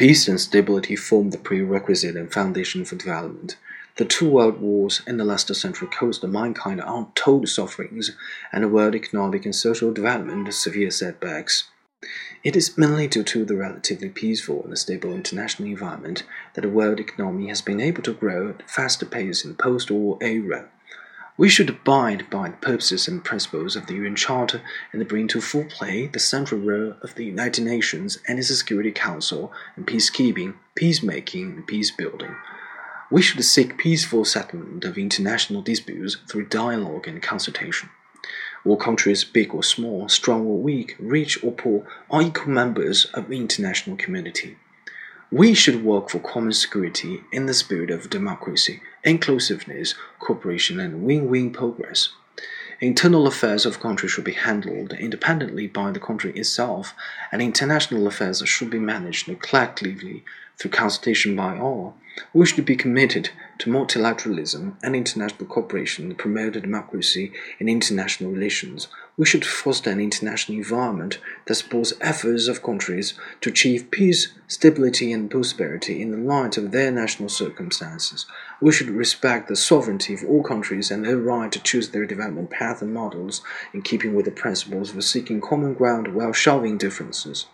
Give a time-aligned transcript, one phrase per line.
[0.00, 3.58] Peace and stability form the prerequisite and foundation for development.
[3.96, 8.10] The two world wars and the last century caused mankind untold sufferings
[8.50, 11.64] and the world economic and social development severe setbacks.
[12.42, 16.22] It is mainly due to the relatively peaceful and stable international environment
[16.54, 19.62] that the world economy has been able to grow at a faster pace in the
[19.62, 20.70] post-war era.
[21.40, 24.60] We should abide by the purposes and principles of the UN Charter
[24.92, 28.92] and bring to full play the central role of the United Nations and its Security
[28.92, 32.36] Council in peacekeeping, peacemaking, and peace building.
[33.10, 37.88] We should seek peaceful settlement of international disputes through dialogue and consultation.
[38.66, 43.30] All countries, big or small, strong or weak, rich or poor, are equal members of
[43.30, 44.58] the international community.
[45.32, 51.52] We should work for common security in the spirit of democracy, inclusiveness, cooperation, and win-win
[51.52, 52.08] progress.
[52.80, 56.94] Internal affairs of countries should be handled independently by the country itself,
[57.30, 60.24] and international affairs should be managed collectively
[60.58, 61.94] through consultation by all.
[62.32, 68.88] We should be committed to multilateralism and international cooperation to promote democracy in international relations.
[69.18, 75.12] We should foster an international environment that supports efforts of countries to achieve peace, stability,
[75.12, 78.24] and prosperity in the light of their national circumstances.
[78.62, 82.48] We should respect the sovereignty of all countries and their right to choose their development
[82.48, 83.42] path and models
[83.74, 87.44] in keeping with the principles of seeking common ground while shelving differences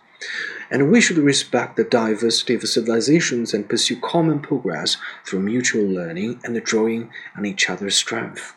[0.69, 6.39] and we should respect the diversity of civilizations and pursue common progress through mutual learning
[6.43, 8.56] and the drawing on each other's strength.